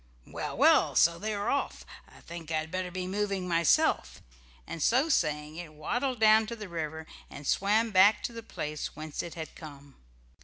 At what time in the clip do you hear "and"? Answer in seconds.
4.65-4.81, 7.29-7.45